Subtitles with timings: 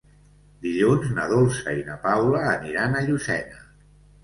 [0.63, 3.65] Dilluns na Dolça i na Paula aniran a Llucena.